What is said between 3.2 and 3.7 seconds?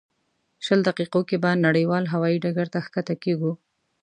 کېږو.